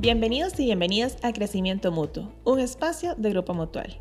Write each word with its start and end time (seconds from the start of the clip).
Bienvenidos 0.00 0.58
y 0.58 0.64
bienvenidas 0.64 1.18
a 1.20 1.30
Crecimiento 1.34 1.92
Mutuo, 1.92 2.32
un 2.44 2.58
espacio 2.58 3.14
de 3.16 3.28
Grupo 3.28 3.52
Mutual. 3.52 3.98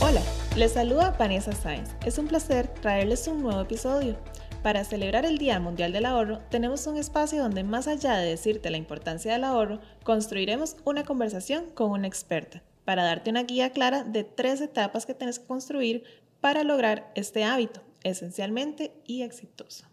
Hola, 0.00 0.22
les 0.56 0.72
saluda 0.72 1.14
Vanessa 1.18 1.52
Sainz. 1.52 1.90
Es 2.06 2.16
un 2.16 2.28
placer 2.28 2.66
traerles 2.66 3.28
un 3.28 3.42
nuevo 3.42 3.60
episodio. 3.60 4.16
Para 4.62 4.84
celebrar 4.84 5.26
el 5.26 5.36
Día 5.36 5.60
Mundial 5.60 5.92
del 5.92 6.06
Ahorro, 6.06 6.38
tenemos 6.48 6.86
un 6.86 6.96
espacio 6.96 7.42
donde 7.42 7.62
más 7.62 7.86
allá 7.86 8.16
de 8.16 8.30
decirte 8.30 8.70
la 8.70 8.78
importancia 8.78 9.34
del 9.34 9.44
ahorro, 9.44 9.80
construiremos 10.02 10.76
una 10.86 11.04
conversación 11.04 11.66
con 11.74 11.90
una 11.90 12.06
experta 12.06 12.62
para 12.86 13.04
darte 13.04 13.28
una 13.28 13.42
guía 13.42 13.68
clara 13.68 14.02
de 14.02 14.24
tres 14.24 14.62
etapas 14.62 15.04
que 15.04 15.12
tienes 15.12 15.40
que 15.40 15.46
construir 15.46 16.04
para 16.40 16.64
lograr 16.64 17.12
este 17.16 17.44
hábito 17.44 17.82
esencialmente 18.02 18.94
y 19.04 19.20
exitoso. 19.24 19.87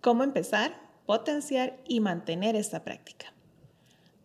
¿Cómo 0.00 0.22
empezar, 0.22 0.80
potenciar 1.06 1.76
y 1.84 1.98
mantener 1.98 2.54
esta 2.54 2.84
práctica? 2.84 3.32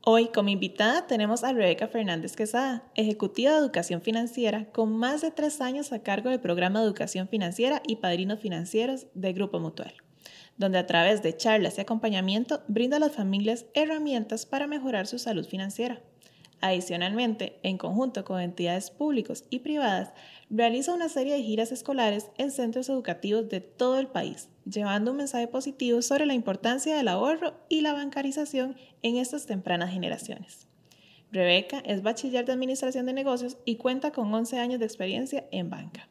Hoy 0.05 0.27
como 0.27 0.49
invitada 0.49 1.07
tenemos 1.07 1.43
a 1.43 1.51
Rebeca 1.51 1.87
Fernández 1.87 2.35
Quesada, 2.35 2.83
ejecutiva 2.93 3.53
de 3.53 3.57
educación 3.57 4.03
financiera 4.03 4.65
con 4.71 4.95
más 4.95 5.21
de 5.21 5.31
tres 5.31 5.61
años 5.61 5.91
a 5.91 6.03
cargo 6.03 6.29
del 6.29 6.39
programa 6.39 6.79
de 6.79 6.85
educación 6.85 7.27
financiera 7.27 7.81
y 7.87 7.95
padrinos 7.95 8.39
financieros 8.39 9.07
de 9.15 9.33
Grupo 9.33 9.59
Mutual, 9.59 9.95
donde 10.57 10.77
a 10.77 10.85
través 10.85 11.23
de 11.23 11.35
charlas 11.35 11.79
y 11.79 11.81
acompañamiento 11.81 12.61
brinda 12.67 12.97
a 12.97 12.99
las 12.99 13.13
familias 13.13 13.65
herramientas 13.73 14.45
para 14.45 14.67
mejorar 14.67 15.07
su 15.07 15.17
salud 15.17 15.47
financiera. 15.47 16.03
Adicionalmente, 16.65 17.59
en 17.61 17.77
conjunto 17.77 18.23
con 18.23 18.39
entidades 18.39 18.89
públicas 18.89 19.43
y 19.49 19.59
privadas, 19.59 20.13
realiza 20.49 20.93
una 20.93 21.09
serie 21.09 21.33
de 21.33 21.43
giras 21.43 21.73
escolares 21.73 22.31
en 22.37 22.51
centros 22.51 22.87
educativos 22.87 23.49
de 23.49 23.59
todo 23.59 23.99
el 23.99 24.07
país, 24.07 24.47
llevando 24.63 25.11
un 25.11 25.17
mensaje 25.17 25.49
positivo 25.49 26.01
sobre 26.01 26.25
la 26.25 26.35
importancia 26.35 26.95
del 26.95 27.09
ahorro 27.09 27.53
y 27.67 27.81
la 27.81 27.91
bancarización 27.91 28.77
en 29.01 29.17
estas 29.17 29.45
tempranas 29.45 29.91
generaciones. 29.91 30.69
Rebeca 31.33 31.79
es 31.79 32.01
bachiller 32.01 32.45
de 32.45 32.53
Administración 32.53 33.07
de 33.07 33.13
Negocios 33.13 33.57
y 33.65 33.75
cuenta 33.75 34.11
con 34.11 34.33
11 34.33 34.57
años 34.57 34.79
de 34.79 34.85
experiencia 34.85 35.45
en 35.51 35.69
banca. 35.69 36.07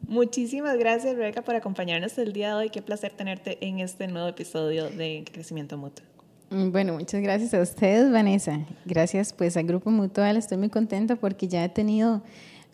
Muchísimas 0.00 0.76
gracias 0.76 1.14
Rebeca 1.14 1.42
por 1.42 1.54
acompañarnos 1.54 2.18
el 2.18 2.32
día 2.32 2.48
de 2.48 2.54
hoy. 2.54 2.70
Qué 2.70 2.82
placer 2.82 3.12
tenerte 3.12 3.64
en 3.64 3.78
este 3.78 4.08
nuevo 4.08 4.26
episodio 4.26 4.90
de 4.90 5.22
Crecimiento 5.32 5.78
Mutuo. 5.78 6.17
Mm, 6.50 6.70
bueno, 6.70 6.94
muchas 6.94 7.20
gracias 7.20 7.52
a 7.54 7.60
ustedes, 7.60 8.10
Vanessa. 8.10 8.60
Gracias 8.84 9.32
pues 9.32 9.56
al 9.56 9.64
Grupo 9.64 9.90
Mutual. 9.90 10.36
Estoy 10.36 10.58
muy 10.58 10.70
contenta 10.70 11.16
porque 11.16 11.46
ya 11.48 11.64
he 11.64 11.68
tenido 11.68 12.22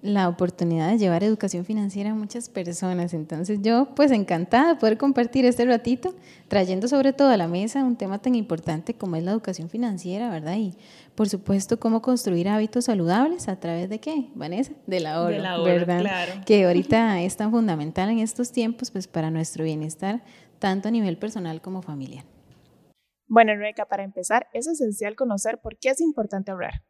la 0.00 0.28
oportunidad 0.28 0.91
de 0.91 0.98
llevar 0.98 1.25
educación 1.25 1.64
financiera 1.64 2.11
a 2.11 2.14
muchas 2.14 2.50
personas. 2.50 3.14
Entonces 3.14 3.61
yo 3.62 3.89
pues 3.97 4.11
encantada 4.11 4.75
de 4.75 4.77
poder 4.78 4.98
compartir 4.98 5.47
este 5.47 5.64
ratito, 5.64 6.14
trayendo 6.47 6.89
sobre 6.89 7.14
todo 7.14 7.31
a 7.31 7.39
la 7.39 7.48
mesa 7.48 7.83
un 7.83 7.97
tema 7.97 8.19
tan 8.19 8.34
importante 8.34 8.92
como 8.92 9.16
es 9.16 9.25
la 9.25 9.31
educación 9.31 9.70
financiera, 9.70 10.28
¿verdad? 10.28 10.56
Y 10.56 10.75
por 11.14 11.31
supuesto 11.31 11.81
cómo 11.81 12.03
construir 12.03 12.50
hábitos 12.50 12.84
saludables 12.84 13.48
a 13.48 13.59
través 13.59 13.88
de 13.88 13.98
qué, 13.98 14.28
Vanessa? 14.34 14.72
Del 14.86 15.06
ahorro, 15.06 15.31
Del 15.36 15.47
ahorro 15.47 15.64
¿verdad? 15.64 16.00
claro. 16.00 16.33
Que 16.44 16.66
ahorita 16.66 17.22
es 17.22 17.36
tan 17.36 17.50
fundamental 17.50 18.11
en 18.11 18.19
estos 18.19 18.53
tiempos 18.53 18.91
pues 18.91 19.09
para 19.09 19.31
nuestro 19.31 19.64
bienestar, 19.64 20.22
tanto 20.59 20.88
a 20.88 20.91
nivel 20.91 21.16
personal 21.16 21.62
como 21.62 21.81
familiar. 21.81 22.25
Bueno, 23.27 23.55
Rebeca, 23.55 23.86
para 23.86 24.05
empezar, 24.05 24.47
es 24.53 24.67
esencial 24.67 25.17
conocer 25.17 25.58
por 25.58 25.77
qué 25.78 25.91
es 25.91 26.00
importante 26.00 26.50
ahorrar. 26.50 26.83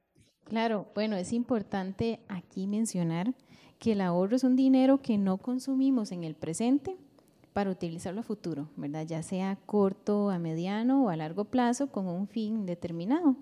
Claro, 0.45 0.87
bueno, 0.95 1.17
es 1.17 1.33
importante 1.33 2.21
aquí 2.29 2.67
mencionar 2.67 3.35
que 3.79 3.93
el 3.93 4.01
ahorro 4.01 4.37
es 4.37 4.45
un 4.45 4.57
dinero 4.57 5.01
que 5.01 5.19
no 5.19 5.39
consumimos 5.39 6.13
en 6.13 6.25
el 6.25 6.35
presente 6.35 6.97
para 7.53 7.71
utilizarlo 7.71 8.21
a 8.21 8.25
futuro, 8.25 8.69
¿verdad? 8.77 9.07
Ya 9.07 9.23
sea 9.23 9.53
a 9.53 9.57
corto, 9.57 10.31
a 10.31 10.39
mediano 10.39 11.05
o 11.05 11.08
a 11.08 11.17
largo 11.17 11.45
plazo 11.45 11.86
con 11.86 12.07
un 12.08 12.27
fin 12.27 12.67
determinado. 12.67 13.37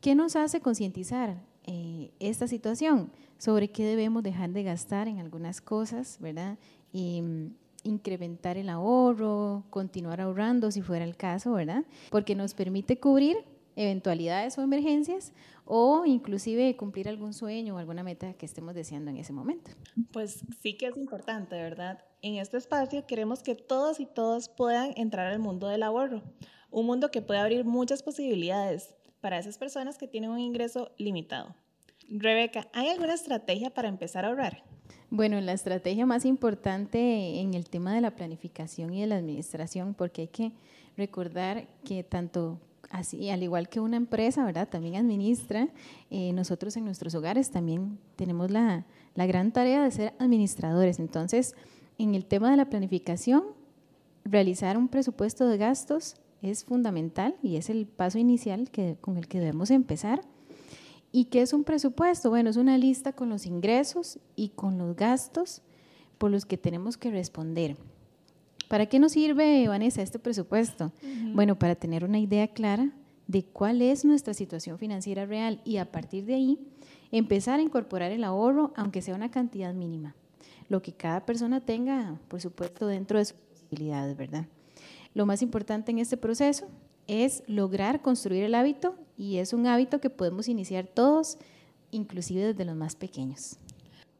¿Qué 0.00 0.14
nos 0.14 0.36
hace 0.36 0.60
concientizar 0.60 1.42
eh, 1.66 2.12
esta 2.20 2.46
situación? 2.46 3.10
Sobre 3.38 3.68
qué 3.68 3.84
debemos 3.84 4.22
dejar 4.22 4.50
de 4.50 4.62
gastar 4.62 5.08
en 5.08 5.18
algunas 5.18 5.60
cosas, 5.60 6.18
¿verdad? 6.20 6.58
Mm, 6.92 7.48
incrementar 7.84 8.56
el 8.56 8.68
ahorro, 8.68 9.64
continuar 9.70 10.20
ahorrando 10.20 10.70
si 10.70 10.82
fuera 10.82 11.04
el 11.04 11.16
caso, 11.16 11.52
¿verdad? 11.52 11.84
Porque 12.10 12.34
nos 12.34 12.54
permite 12.54 12.98
cubrir 12.98 13.36
eventualidades 13.76 14.56
o 14.58 14.62
emergencias 14.62 15.32
o 15.64 16.04
inclusive 16.04 16.76
cumplir 16.76 17.08
algún 17.08 17.32
sueño 17.32 17.74
o 17.74 17.78
alguna 17.78 18.02
meta 18.02 18.34
que 18.34 18.46
estemos 18.46 18.74
deseando 18.74 19.10
en 19.10 19.16
ese 19.16 19.32
momento. 19.32 19.70
Pues 20.12 20.44
sí 20.60 20.76
que 20.76 20.86
es 20.86 20.96
importante, 20.96 21.56
¿verdad? 21.56 22.04
En 22.22 22.36
este 22.36 22.56
espacio 22.56 23.06
queremos 23.06 23.42
que 23.42 23.54
todos 23.54 24.00
y 24.00 24.06
todas 24.06 24.48
puedan 24.48 24.92
entrar 24.96 25.32
al 25.32 25.38
mundo 25.38 25.68
del 25.68 25.82
ahorro, 25.82 26.22
un 26.70 26.86
mundo 26.86 27.10
que 27.10 27.22
puede 27.22 27.40
abrir 27.40 27.64
muchas 27.64 28.02
posibilidades 28.02 28.94
para 29.20 29.38
esas 29.38 29.58
personas 29.58 29.96
que 29.96 30.08
tienen 30.08 30.30
un 30.30 30.38
ingreso 30.38 30.92
limitado. 30.98 31.54
Rebeca, 32.08 32.68
¿hay 32.72 32.88
alguna 32.88 33.14
estrategia 33.14 33.72
para 33.72 33.88
empezar 33.88 34.24
a 34.24 34.28
ahorrar? 34.28 34.64
Bueno, 35.16 35.40
la 35.40 35.52
estrategia 35.52 36.06
más 36.06 36.24
importante 36.24 37.38
en 37.38 37.54
el 37.54 37.70
tema 37.70 37.94
de 37.94 38.00
la 38.00 38.16
planificación 38.16 38.92
y 38.92 39.02
de 39.02 39.06
la 39.06 39.14
administración, 39.14 39.94
porque 39.94 40.22
hay 40.22 40.26
que 40.26 40.52
recordar 40.96 41.68
que 41.84 42.02
tanto 42.02 42.58
así, 42.90 43.30
al 43.30 43.44
igual 43.44 43.68
que 43.68 43.78
una 43.78 43.96
empresa, 43.96 44.44
¿verdad? 44.44 44.68
También 44.68 44.96
administra. 44.96 45.68
Eh, 46.10 46.32
nosotros 46.32 46.76
en 46.76 46.84
nuestros 46.84 47.14
hogares 47.14 47.52
también 47.52 47.96
tenemos 48.16 48.50
la, 48.50 48.86
la, 49.14 49.26
gran 49.26 49.52
tarea 49.52 49.84
de 49.84 49.92
ser 49.92 50.14
administradores. 50.18 50.98
Entonces, 50.98 51.54
en 51.96 52.16
el 52.16 52.24
tema 52.24 52.50
de 52.50 52.56
la 52.56 52.68
planificación, 52.68 53.44
realizar 54.24 54.76
un 54.76 54.88
presupuesto 54.88 55.46
de 55.46 55.58
gastos 55.58 56.16
es 56.42 56.64
fundamental 56.64 57.36
y 57.40 57.54
es 57.54 57.70
el 57.70 57.86
paso 57.86 58.18
inicial 58.18 58.68
que, 58.68 58.96
con 59.00 59.16
el 59.16 59.28
que 59.28 59.38
debemos 59.38 59.70
empezar. 59.70 60.22
¿Y 61.16 61.26
qué 61.26 61.42
es 61.42 61.52
un 61.52 61.62
presupuesto? 61.62 62.28
Bueno, 62.28 62.50
es 62.50 62.56
una 62.56 62.76
lista 62.76 63.12
con 63.12 63.28
los 63.28 63.46
ingresos 63.46 64.18
y 64.34 64.48
con 64.48 64.78
los 64.78 64.96
gastos 64.96 65.62
por 66.18 66.32
los 66.32 66.44
que 66.44 66.58
tenemos 66.58 66.96
que 66.96 67.12
responder. 67.12 67.76
¿Para 68.66 68.86
qué 68.86 68.98
nos 68.98 69.12
sirve, 69.12 69.68
Vanessa, 69.68 70.02
este 70.02 70.18
presupuesto? 70.18 70.86
Uh 70.86 71.06
-huh. 71.06 71.34
Bueno, 71.36 71.56
para 71.56 71.76
tener 71.76 72.04
una 72.04 72.18
idea 72.18 72.48
clara 72.48 72.90
de 73.28 73.44
cuál 73.44 73.80
es 73.80 74.04
nuestra 74.04 74.34
situación 74.34 74.76
financiera 74.76 75.24
real 75.24 75.60
y 75.64 75.76
a 75.76 75.92
partir 75.92 76.24
de 76.24 76.34
ahí 76.34 76.58
empezar 77.12 77.60
a 77.60 77.62
incorporar 77.62 78.10
el 78.10 78.24
ahorro, 78.24 78.72
aunque 78.74 79.00
sea 79.00 79.14
una 79.14 79.30
cantidad 79.30 79.72
mínima, 79.72 80.16
lo 80.68 80.82
que 80.82 80.94
cada 80.94 81.24
persona 81.24 81.60
tenga, 81.60 82.18
por 82.26 82.40
supuesto, 82.40 82.88
dentro 82.88 83.20
de 83.20 83.26
sus 83.26 83.36
posibilidades, 83.36 84.16
¿verdad? 84.16 84.46
Lo 85.14 85.26
más 85.26 85.42
importante 85.42 85.92
en 85.92 86.00
este 86.00 86.16
proceso 86.16 86.66
es 87.06 87.42
lograr 87.46 88.02
construir 88.02 88.44
el 88.44 88.54
hábito 88.54 88.96
y 89.16 89.38
es 89.38 89.52
un 89.52 89.66
hábito 89.66 90.00
que 90.00 90.10
podemos 90.10 90.48
iniciar 90.48 90.86
todos, 90.86 91.38
inclusive 91.90 92.42
desde 92.42 92.64
los 92.64 92.76
más 92.76 92.96
pequeños. 92.96 93.58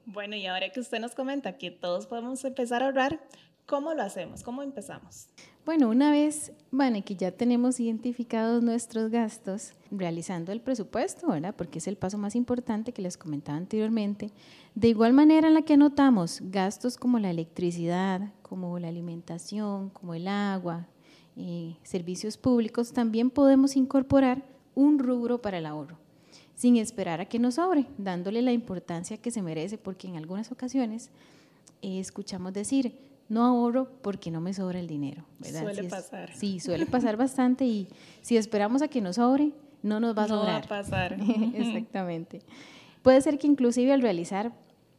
Bueno, 0.06 0.37
y 0.37 0.47
ahora 0.47 0.71
que 0.71 0.81
usted 0.81 1.00
nos 1.00 1.15
comenta 1.15 1.56
que 1.56 1.71
todos 1.71 2.06
podemos 2.06 2.44
empezar 2.44 2.83
a 2.83 2.87
ahorrar, 2.87 3.21
¿Cómo 3.67 3.94
lo 3.94 4.03
hacemos? 4.03 4.43
¿Cómo 4.43 4.62
empezamos? 4.62 5.27
Bueno, 5.65 5.89
una 5.89 6.11
vez, 6.11 6.53
bueno, 6.71 7.03
que 7.03 7.17
ya 7.17 7.33
tenemos 7.33 7.81
identificados 7.81 8.62
nuestros 8.62 9.11
gastos, 9.11 9.73
realizando 9.91 10.53
el 10.53 10.61
presupuesto, 10.61 11.28
¿verdad? 11.28 11.55
Porque 11.56 11.78
es 11.78 11.89
el 11.89 11.97
paso 11.97 12.19
más 12.19 12.37
importante 12.37 12.93
que 12.93 13.00
les 13.00 13.17
comentaba 13.17 13.56
anteriormente. 13.56 14.33
De 14.75 14.89
igual 14.89 15.15
manera 15.15 15.49
en 15.49 15.55
la 15.55 15.62
que 15.62 15.75
anotamos 15.75 16.43
gastos 16.43 16.99
como 16.99 17.19
la 17.19 17.31
electricidad, 17.31 18.34
como 18.43 18.78
la 18.78 18.89
alimentación, 18.89 19.89
como 19.89 20.12
el 20.12 20.28
agua, 20.28 20.87
eh, 21.37 21.77
servicios 21.83 22.37
públicos, 22.37 22.93
también 22.93 23.31
podemos 23.31 23.77
incorporar 23.77 24.45
un 24.75 24.99
rubro 24.99 25.41
para 25.41 25.59
el 25.59 25.67
ahorro, 25.67 25.99
sin 26.55 26.77
esperar 26.77 27.21
a 27.21 27.27
que 27.27 27.39
nos 27.39 27.55
sobre, 27.56 27.87
dándole 27.99 28.43
la 28.43 28.53
importancia 28.53 29.17
que 29.19 29.31
se 29.31 29.43
merece, 29.43 29.79
porque 29.79 30.09
en 30.09 30.17
algunas 30.17 30.53
ocasiones 30.53 31.11
eh, 31.82 31.99
escuchamos 32.00 32.53
decir, 32.53 32.99
no 33.29 33.44
ahorro 33.44 33.88
porque 34.03 34.31
no 34.31 34.41
me 34.41 34.55
sobra 34.55 34.79
el 34.79 34.87
dinero. 34.87 35.25
¿verdad? 35.38 35.62
Suele 35.62 35.81
si 35.81 35.87
es, 35.87 35.93
pasar. 35.93 36.35
Sí, 36.35 36.61
suele 36.61 36.87
pasar 36.87 37.17
bastante 37.17 37.64
y 37.64 37.88
si 38.23 38.37
esperamos 38.37 38.82
a 38.82 38.88
que 38.88 39.00
nos 39.00 39.17
sobre, 39.17 39.53
no 39.82 40.00
nos 40.00 40.17
va 40.17 40.25
a 40.25 40.29
sobrar. 40.29 40.62
No 40.62 40.69
va 40.69 40.79
a 40.79 40.82
pasar. 40.82 41.17
Exactamente. 41.55 42.43
Puede 43.03 43.20
ser 43.20 43.38
que 43.38 43.47
inclusive 43.47 43.93
al 43.93 44.03
realizar 44.03 44.53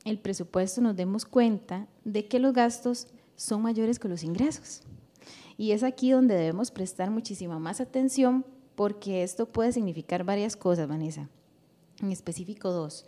el 0.05 0.19
presupuesto 0.19 0.81
nos 0.81 0.95
demos 0.95 1.25
cuenta 1.25 1.87
de 2.03 2.27
que 2.27 2.39
los 2.39 2.53
gastos 2.53 3.07
son 3.35 3.61
mayores 3.61 3.99
que 3.99 4.07
los 4.07 4.23
ingresos. 4.23 4.83
Y 5.57 5.71
es 5.71 5.83
aquí 5.83 6.11
donde 6.11 6.35
debemos 6.35 6.71
prestar 6.71 7.11
muchísima 7.11 7.59
más 7.59 7.79
atención 7.79 8.45
porque 8.75 9.23
esto 9.23 9.45
puede 9.47 9.71
significar 9.71 10.23
varias 10.23 10.55
cosas, 10.55 10.87
Vanessa. 10.87 11.29
En 12.01 12.11
específico 12.11 12.71
dos. 12.71 13.05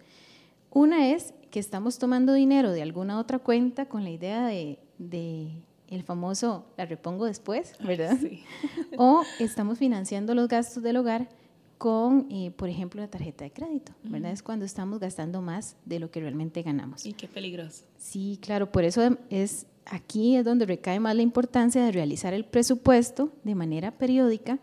Una 0.72 1.10
es 1.10 1.34
que 1.52 1.60
estamos 1.60 1.98
tomando 1.98 2.34
dinero 2.34 2.72
de 2.72 2.82
alguna 2.82 3.20
otra 3.20 3.40
cuenta 3.40 3.88
con 3.88 4.04
la 4.04 4.10
idea 4.10 4.46
de, 4.46 4.80
de 4.98 5.52
el 5.88 6.04
famoso 6.04 6.66
la 6.78 6.86
repongo 6.86 7.26
después, 7.26 7.74
¿verdad? 7.84 8.18
Sí. 8.20 8.44
O 8.98 9.24
estamos 9.40 9.78
financiando 9.78 10.34
los 10.36 10.48
gastos 10.48 10.84
del 10.84 10.98
hogar 10.98 11.30
con, 11.78 12.28
eh, 12.32 12.52
por 12.52 12.70
ejemplo, 12.70 13.02
la 13.02 13.08
tarjeta 13.08 13.44
de 13.44 13.52
crédito, 13.52 13.94
¿verdad? 14.04 14.30
Uh 14.30 14.32
-huh. 14.32 14.34
Es 14.34 14.44
cuando 14.44 14.66
estamos 14.66 15.00
gastando 15.00 15.42
más 15.42 15.76
de 15.86 16.00
lo 16.00 16.10
que 16.10 16.20
realmente 16.20 16.64
ganamos. 16.64 17.06
Y 17.06 17.14
qué 17.14 17.28
peligroso. 17.28 17.84
Sí, 17.98 18.40
claro, 18.42 18.72
por 18.72 18.84
eso 18.84 19.02
es 19.30 19.68
aquí 19.89 20.36
es 20.36 20.45
donde 20.45 20.66
recae 20.66 21.00
más 21.00 21.16
la 21.16 21.22
importancia 21.22 21.84
de 21.84 21.92
realizar 21.92 22.34
el 22.34 22.45
presupuesto 22.45 23.31
de 23.44 23.56
manera 23.56 23.92
periódica 23.92 24.60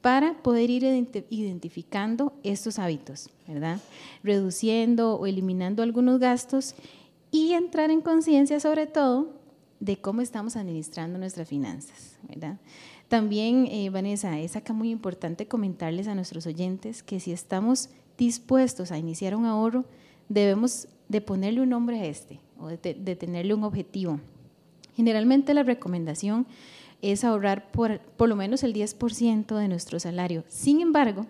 para 0.00 0.42
poder 0.42 0.70
ir 0.70 0.84
identificando 1.28 2.32
estos 2.42 2.78
hábitos, 2.78 3.28
¿verdad? 3.46 3.78
Reduciendo 4.22 5.16
o 5.16 5.26
eliminando 5.26 5.82
algunos 5.82 6.18
gastos 6.18 6.74
y 7.30 7.52
entrar 7.52 7.90
en 7.90 8.00
conciencia 8.00 8.60
sobre 8.60 8.86
todo 8.86 9.34
de 9.78 9.98
cómo 9.98 10.20
estamos 10.20 10.56
administrando 10.56 11.18
nuestras 11.18 11.48
finanzas, 11.48 12.16
¿verdad? 12.28 12.58
También, 13.08 13.66
eh, 13.70 13.90
Vanessa, 13.90 14.38
es 14.38 14.56
acá 14.56 14.72
muy 14.72 14.90
importante 14.90 15.46
comentarles 15.46 16.06
a 16.06 16.14
nuestros 16.14 16.46
oyentes 16.46 17.02
que 17.02 17.20
si 17.20 17.32
estamos 17.32 17.90
dispuestos 18.16 18.92
a 18.92 18.98
iniciar 18.98 19.34
un 19.34 19.46
ahorro, 19.46 19.84
debemos 20.28 20.86
de 21.08 21.20
ponerle 21.20 21.60
un 21.60 21.70
nombre 21.70 22.00
a 22.00 22.06
este 22.06 22.38
o 22.58 22.68
de, 22.68 22.94
de 22.94 23.16
tenerle 23.16 23.52
un 23.52 23.64
objetivo. 23.64 24.20
Generalmente 25.00 25.54
la 25.54 25.62
recomendación 25.62 26.46
es 27.00 27.24
ahorrar 27.24 27.72
por, 27.72 28.00
por 28.18 28.28
lo 28.28 28.36
menos 28.36 28.62
el 28.62 28.74
10% 28.74 29.56
de 29.56 29.66
nuestro 29.66 29.98
salario. 29.98 30.44
Sin 30.46 30.82
embargo, 30.82 31.24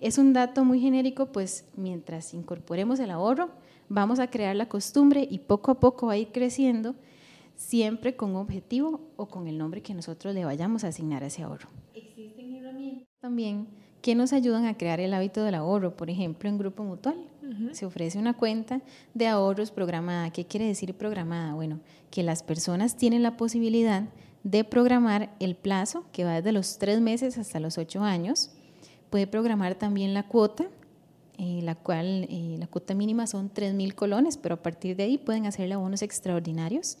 es 0.00 0.18
un 0.18 0.32
dato 0.32 0.64
muy 0.64 0.78
genérico, 0.78 1.32
pues 1.32 1.64
mientras 1.76 2.32
incorporemos 2.32 3.00
el 3.00 3.10
ahorro, 3.10 3.50
vamos 3.88 4.20
a 4.20 4.30
crear 4.30 4.54
la 4.54 4.68
costumbre 4.68 5.26
y 5.28 5.40
poco 5.40 5.72
a 5.72 5.80
poco 5.80 6.06
va 6.06 6.12
a 6.12 6.16
ir 6.16 6.28
creciendo, 6.28 6.94
siempre 7.56 8.14
con 8.14 8.30
un 8.30 8.36
objetivo 8.36 9.00
o 9.16 9.26
con 9.26 9.48
el 9.48 9.58
nombre 9.58 9.82
que 9.82 9.94
nosotros 9.94 10.32
le 10.32 10.44
vayamos 10.44 10.84
a 10.84 10.88
asignar 10.88 11.24
a 11.24 11.26
ese 11.26 11.42
ahorro. 11.42 11.68
Existen 11.92 12.54
herramientas 12.54 13.08
también 13.18 13.66
que 14.00 14.14
nos 14.14 14.32
ayudan 14.32 14.64
a 14.66 14.78
crear 14.78 15.00
el 15.00 15.12
hábito 15.12 15.42
del 15.42 15.56
ahorro, 15.56 15.96
por 15.96 16.08
ejemplo, 16.08 16.48
en 16.48 16.56
Grupo 16.56 16.84
Mutual. 16.84 17.16
Se 17.72 17.86
ofrece 17.86 18.18
una 18.18 18.34
cuenta 18.34 18.80
de 19.14 19.26
ahorros 19.26 19.70
programada. 19.70 20.30
¿Qué 20.30 20.44
quiere 20.44 20.66
decir 20.66 20.94
programada? 20.94 21.54
Bueno, 21.54 21.80
que 22.10 22.22
las 22.22 22.42
personas 22.42 22.96
tienen 22.96 23.22
la 23.22 23.36
posibilidad 23.36 24.04
de 24.44 24.64
programar 24.64 25.34
el 25.40 25.56
plazo, 25.56 26.04
que 26.12 26.24
va 26.24 26.34
desde 26.34 26.52
los 26.52 26.78
tres 26.78 27.00
meses 27.00 27.38
hasta 27.38 27.60
los 27.60 27.78
ocho 27.78 28.02
años. 28.02 28.50
Puede 29.10 29.26
programar 29.26 29.74
también 29.74 30.14
la 30.14 30.24
cuota, 30.24 30.66
eh, 31.38 31.60
la 31.62 31.74
cual 31.74 32.26
eh, 32.28 32.56
la 32.58 32.66
cuota 32.66 32.94
mínima 32.94 33.26
son 33.26 33.48
tres 33.48 33.74
mil 33.74 33.94
colones, 33.94 34.36
pero 34.36 34.56
a 34.56 34.62
partir 34.62 34.96
de 34.96 35.04
ahí 35.04 35.18
pueden 35.18 35.46
hacerle 35.46 35.74
abonos 35.74 36.02
extraordinarios. 36.02 36.98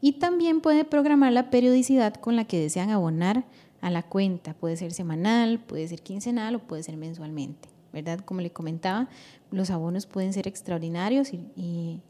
Y 0.00 0.12
también 0.12 0.60
puede 0.60 0.84
programar 0.84 1.32
la 1.32 1.50
periodicidad 1.50 2.14
con 2.14 2.36
la 2.36 2.44
que 2.44 2.60
desean 2.60 2.90
abonar 2.90 3.44
a 3.80 3.90
la 3.90 4.02
cuenta. 4.02 4.54
Puede 4.54 4.76
ser 4.76 4.92
semanal, 4.92 5.60
puede 5.60 5.86
ser 5.88 6.02
quincenal 6.02 6.56
o 6.56 6.58
puede 6.58 6.82
ser 6.82 6.96
mensualmente, 6.96 7.68
¿verdad? 7.92 8.20
Como 8.20 8.40
le 8.40 8.50
comentaba, 8.50 9.08
los 9.50 9.70
abonos 9.70 10.06
pueden 10.06 10.32
ser 10.32 10.46
extraordinarios 10.46 11.32
y 11.32 12.00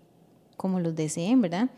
como 0.61 0.79
los 0.79 0.95
deseen, 0.95 1.41
¿verdad? 1.41 1.71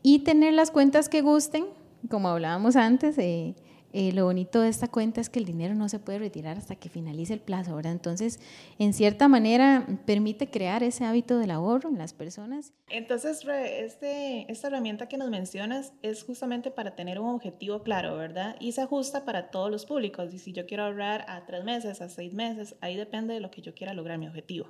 Y 0.00 0.20
tener 0.20 0.54
las 0.54 0.70
cuentas 0.70 1.08
que 1.08 1.22
gusten, 1.22 1.66
como 2.08 2.28
hablábamos 2.28 2.76
antes, 2.76 3.18
eh, 3.18 3.56
eh, 3.92 4.12
lo 4.12 4.24
bonito 4.24 4.60
de 4.60 4.68
esta 4.68 4.88
cuenta 4.88 5.20
es 5.20 5.28
que 5.28 5.38
el 5.38 5.44
dinero 5.44 5.74
no 5.74 5.88
se 5.88 5.98
puede 5.98 6.18
retirar 6.18 6.58
hasta 6.58 6.76
que 6.76 6.88
finalice 6.88 7.34
el 7.34 7.40
plazo, 7.40 7.76
¿verdad? 7.76 7.92
Entonces, 7.92 8.40
en 8.78 8.92
cierta 8.92 9.28
manera, 9.28 9.86
permite 10.06 10.50
crear 10.50 10.82
ese 10.82 11.04
hábito 11.04 11.38
del 11.38 11.50
ahorro 11.50 11.88
en 11.88 11.98
las 11.98 12.14
personas. 12.14 12.72
Entonces, 12.88 13.44
este, 13.46 14.50
esta 14.50 14.68
herramienta 14.68 15.08
que 15.08 15.18
nos 15.18 15.30
mencionas 15.30 15.92
es 16.02 16.24
justamente 16.24 16.70
para 16.70 16.94
tener 16.94 17.20
un 17.20 17.30
objetivo 17.30 17.82
claro, 17.82 18.16
¿verdad? 18.16 18.56
Y 18.60 18.72
se 18.72 18.82
ajusta 18.82 19.24
para 19.24 19.50
todos 19.50 19.70
los 19.70 19.86
públicos. 19.86 20.32
Y 20.32 20.38
si 20.38 20.52
yo 20.52 20.66
quiero 20.66 20.84
ahorrar 20.84 21.24
a 21.28 21.44
tres 21.44 21.64
meses, 21.64 22.00
a 22.00 22.08
seis 22.08 22.32
meses, 22.32 22.76
ahí 22.80 22.96
depende 22.96 23.34
de 23.34 23.40
lo 23.40 23.50
que 23.50 23.62
yo 23.62 23.74
quiera 23.74 23.94
lograr 23.94 24.18
mi 24.18 24.28
objetivo. 24.28 24.68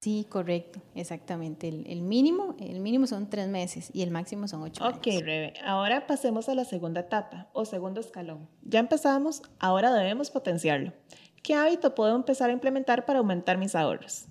Sí, 0.00 0.26
correcto, 0.28 0.80
exactamente. 0.94 1.68
El, 1.68 2.02
mínimo, 2.02 2.54
el 2.60 2.78
mínimo 2.78 3.08
son 3.08 3.28
tres 3.28 3.48
meses 3.48 3.90
y 3.92 4.02
el 4.02 4.12
máximo 4.12 4.46
son 4.46 4.62
ocho 4.62 4.86
Ok, 4.86 5.06
Rebe. 5.06 5.54
Ahora 5.64 6.06
pasemos 6.06 6.48
a 6.48 6.54
la 6.54 6.64
segunda 6.64 7.00
etapa 7.00 7.48
o 7.52 7.64
segundo 7.64 8.00
escalón. 8.00 8.48
Ya 8.62 8.78
empezamos, 8.78 9.42
ahora 9.58 9.92
debemos 9.92 10.30
potenciarlo. 10.30 10.92
¿Qué 11.42 11.54
hábito 11.54 11.96
puedo 11.96 12.14
empezar 12.14 12.50
a 12.50 12.52
implementar 12.52 13.06
para 13.06 13.18
aumentar 13.18 13.58
mis 13.58 13.74
ahorros? 13.74 14.26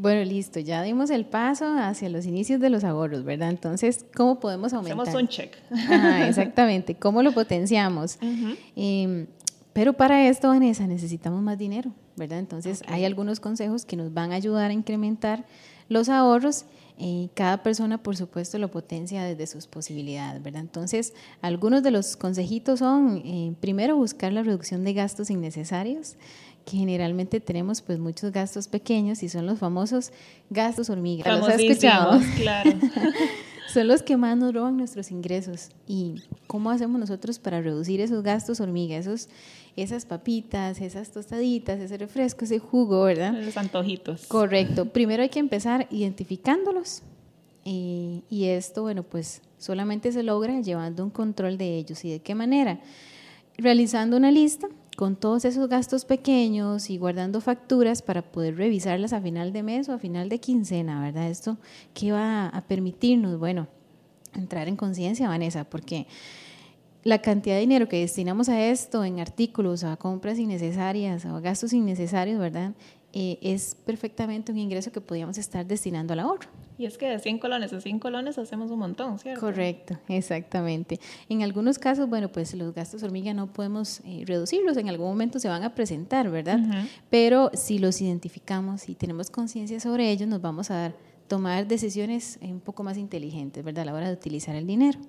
Bueno, 0.00 0.24
listo, 0.24 0.60
ya 0.60 0.80
dimos 0.82 1.10
el 1.10 1.26
paso 1.26 1.66
hacia 1.76 2.08
los 2.08 2.24
inicios 2.24 2.60
de 2.60 2.70
los 2.70 2.84
ahorros, 2.84 3.24
¿verdad? 3.24 3.50
Entonces, 3.50 4.06
¿cómo 4.14 4.38
podemos 4.38 4.72
aumentar? 4.72 5.00
Hacemos 5.00 5.22
un 5.22 5.28
check. 5.28 5.56
exactamente, 6.26 6.94
¿cómo 6.94 7.22
lo 7.22 7.32
potenciamos? 7.32 8.16
pero 9.72 9.92
para 9.92 10.28
esto, 10.28 10.48
Vanessa, 10.48 10.86
necesitamos 10.86 11.42
más 11.42 11.58
dinero. 11.58 11.92
¿verdad? 12.18 12.40
Entonces 12.40 12.82
hay 12.86 13.04
algunos 13.04 13.40
consejos 13.40 13.86
que 13.86 13.96
nos 13.96 14.12
van 14.12 14.32
a 14.32 14.34
ayudar 14.34 14.70
a 14.70 14.74
incrementar 14.74 15.46
los 15.88 16.10
ahorros. 16.10 16.66
y 17.00 17.30
cada 17.34 17.62
persona, 17.62 18.02
por 18.02 18.16
supuesto, 18.16 18.58
lo 18.58 18.72
potencia 18.72 19.22
desde 19.22 19.46
sus 19.46 19.68
posibilidades, 19.68 20.42
¿verdad? 20.42 20.62
Entonces, 20.62 21.14
algunos 21.42 21.84
de 21.84 21.92
los 21.92 22.16
consejitos 22.16 22.80
son, 22.80 23.22
eh, 23.24 23.54
primero, 23.60 23.96
buscar 23.96 24.32
la 24.32 24.42
reducción 24.42 24.82
de 24.82 24.94
gastos 24.94 25.30
innecesarios, 25.30 26.16
que 26.64 26.76
generalmente 26.76 27.38
tenemos 27.38 27.82
pues 27.82 28.00
muchos 28.00 28.32
gastos 28.32 28.66
pequeños 28.66 29.22
y 29.22 29.28
son 29.28 29.46
los 29.46 29.60
famosos 29.60 30.10
gastos 30.50 30.90
hormiga. 30.90 31.36
¿Los 31.36 31.48
has 31.48 31.60
escuchado? 31.60 32.20
Claro. 32.36 32.72
son 33.72 33.88
los 33.88 34.02
que 34.02 34.16
más 34.16 34.36
nos 34.36 34.54
roban 34.54 34.76
nuestros 34.76 35.10
ingresos. 35.10 35.70
¿Y 35.86 36.22
cómo 36.46 36.70
hacemos 36.70 36.98
nosotros 36.98 37.38
para 37.38 37.60
reducir 37.60 38.00
esos 38.00 38.22
gastos 38.22 38.60
hormiga, 38.60 38.96
esos 38.96 39.28
esas 39.82 40.04
papitas, 40.04 40.80
esas 40.80 41.10
tostaditas, 41.12 41.78
ese 41.78 41.96
refresco, 41.96 42.44
ese 42.44 42.58
jugo, 42.58 43.04
¿verdad? 43.04 43.32
Los 43.32 43.56
antojitos. 43.56 44.26
Correcto. 44.26 44.86
Primero 44.86 45.22
hay 45.22 45.28
que 45.28 45.38
empezar 45.38 45.86
identificándolos. 45.90 47.02
Eh, 47.64 48.22
y 48.28 48.46
esto, 48.46 48.82
bueno, 48.82 49.04
pues 49.04 49.40
solamente 49.58 50.10
se 50.10 50.22
logra 50.22 50.60
llevando 50.60 51.04
un 51.04 51.10
control 51.10 51.58
de 51.58 51.76
ellos. 51.76 52.04
¿Y 52.04 52.10
de 52.10 52.20
qué 52.20 52.34
manera? 52.34 52.80
Realizando 53.56 54.16
una 54.16 54.32
lista 54.32 54.68
con 54.98 55.14
todos 55.14 55.44
esos 55.44 55.68
gastos 55.68 56.04
pequeños 56.04 56.90
y 56.90 56.98
guardando 56.98 57.40
facturas 57.40 58.02
para 58.02 58.20
poder 58.20 58.56
revisarlas 58.56 59.12
a 59.12 59.20
final 59.20 59.52
de 59.52 59.62
mes 59.62 59.88
o 59.88 59.92
a 59.92 59.98
final 60.00 60.28
de 60.28 60.40
quincena, 60.40 61.00
¿verdad? 61.00 61.30
Esto 61.30 61.56
que 61.94 62.10
va 62.10 62.48
a 62.48 62.60
permitirnos, 62.62 63.38
bueno, 63.38 63.68
entrar 64.34 64.66
en 64.66 64.74
conciencia, 64.74 65.28
Vanessa, 65.28 65.62
porque 65.62 66.08
la 67.04 67.22
cantidad 67.22 67.54
de 67.54 67.60
dinero 67.60 67.88
que 67.88 68.00
destinamos 68.00 68.48
a 68.48 68.60
esto, 68.60 69.04
en 69.04 69.20
artículos, 69.20 69.84
a 69.84 69.96
compras 69.96 70.36
innecesarias, 70.36 71.24
a 71.26 71.38
gastos 71.38 71.72
innecesarios, 71.72 72.40
¿verdad? 72.40 72.72
Eh, 73.14 73.38
es 73.40 73.74
perfectamente 73.74 74.52
un 74.52 74.58
ingreso 74.58 74.92
que 74.92 75.00
podríamos 75.00 75.38
estar 75.38 75.66
destinando 75.66 76.12
al 76.12 76.20
ahorro. 76.20 76.48
Y 76.76 76.84
es 76.84 76.98
que 76.98 77.08
de 77.08 77.18
100 77.18 77.38
colones 77.38 77.72
a 77.72 77.80
100 77.80 77.98
colones 77.98 78.38
hacemos 78.38 78.70
un 78.70 78.78
montón, 78.78 79.18
¿cierto? 79.18 79.40
Correcto, 79.40 79.98
exactamente. 80.08 81.00
En 81.28 81.42
algunos 81.42 81.78
casos, 81.78 82.08
bueno, 82.08 82.28
pues 82.30 82.54
los 82.54 82.74
gastos 82.74 83.02
hormiga 83.02 83.32
no 83.32 83.52
podemos 83.52 84.00
eh, 84.04 84.24
reducirlos, 84.26 84.76
en 84.76 84.88
algún 84.88 85.08
momento 85.08 85.40
se 85.40 85.48
van 85.48 85.64
a 85.64 85.74
presentar, 85.74 86.30
¿verdad? 86.30 86.60
Pero 87.10 87.50
si 87.54 87.78
los 87.78 88.00
identificamos 88.00 88.88
y 88.88 88.94
tenemos 88.94 89.30
conciencia 89.30 89.80
sobre 89.80 90.10
ellos, 90.10 90.28
nos 90.28 90.42
vamos 90.42 90.70
a 90.70 90.76
dar, 90.76 90.96
tomar 91.26 91.66
decisiones 91.66 92.38
un 92.42 92.60
poco 92.60 92.84
más 92.84 92.96
inteligentes, 92.96 93.64
¿verdad? 93.64 93.82
A 93.82 93.86
la 93.86 93.94
hora 93.94 94.06
de 94.08 94.12
utilizar 94.12 94.54
el 94.54 94.66
dinero. 94.66 95.00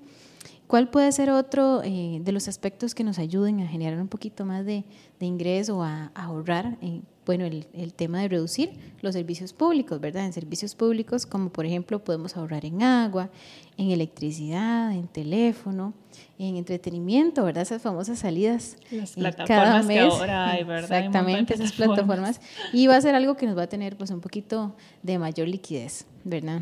¿Cuál 0.70 0.88
puede 0.88 1.12
ser 1.12 1.32
otro 1.32 1.82
eh, 1.84 2.20
de 2.22 2.32
los 2.32 2.48
aspectos 2.48 2.94
que 2.94 3.04
nos 3.04 3.18
ayuden 3.18 3.60
a 3.62 3.68
generar 3.68 4.00
un 4.00 4.08
poquito 4.08 4.46
más 4.46 4.64
de, 4.68 4.84
ingreso, 5.20 5.82
a, 5.82 6.12
a 6.14 6.26
ahorrar? 6.26 6.78
Eh, 6.84 7.02
bueno, 7.26 7.46
el, 7.46 7.66
el, 7.74 7.92
tema 7.96 8.22
de 8.22 8.28
reducir 8.28 8.74
los 9.02 9.16
servicios 9.16 9.52
públicos, 9.52 10.00
¿verdad? 10.00 10.28
En 10.28 10.32
servicios 10.32 10.76
públicos, 10.76 11.26
como 11.26 11.50
por 11.50 11.66
ejemplo, 11.66 12.04
podemos 12.04 12.38
ahorrar 12.38 12.66
en 12.66 12.84
agua, 12.84 13.32
en 13.78 13.90
electricidad, 13.90 14.92
en 14.92 15.08
teléfono, 15.08 15.96
en 16.38 16.56
entretenimiento, 16.56 17.44
¿verdad? 17.46 17.64
Esas 17.64 17.82
famosas 17.82 18.20
salidas. 18.20 18.78
Las 18.92 19.14
plataformas 19.14 19.48
cada 19.48 19.82
mes. 19.82 19.98
que 19.98 20.00
ahora 20.02 20.52
hay, 20.52 20.64
¿verdad? 20.64 21.00
Exactamente, 21.00 21.56
esas 21.56 21.72
plataformas. 21.72 22.42
Y 22.74 22.86
va 22.86 22.96
a 22.96 23.02
ser 23.02 23.16
algo 23.16 23.36
que 23.36 23.48
nos 23.48 23.58
va 23.58 23.64
a 23.64 23.70
tener 23.70 23.98
pues 23.98 24.12
un 24.12 24.22
poquito 24.22 24.76
de 25.02 25.18
mayor 25.18 25.48
liquidez, 25.48 26.06
¿verdad? 26.24 26.62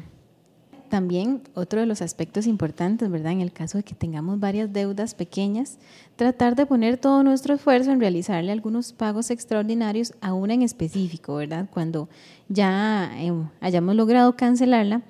También 0.89 1.41
otro 1.53 1.81
de 1.81 1.85
los 1.85 2.01
aspectos 2.01 2.47
importantes, 2.47 3.09
¿verdad? 3.09 3.33
En 3.33 3.41
el 3.41 3.51
caso 3.51 3.77
de 3.77 3.83
que 3.83 3.93
tengamos 3.93 4.39
varias 4.39 4.71
deudas 4.71 5.15
pequeñas, 5.15 5.79
tratar 6.15 6.55
de 6.55 6.65
poner 6.65 6.97
todo 6.97 7.23
nuestro 7.23 7.55
esfuerzo 7.55 7.91
en 7.91 7.99
realizarle 7.99 8.51
algunos 8.51 8.93
pagos 8.93 9.29
extraordinarios 9.29 10.13
a 10.21 10.33
una 10.33 10.53
en 10.53 10.61
específico, 10.61 11.35
¿verdad? 11.35 11.67
Cuando 11.71 12.07
ya 12.47 13.11
eh, 13.17 13.33
hayamos 13.59 13.95
logrado 13.95 14.35
cancelarla, 14.37 15.01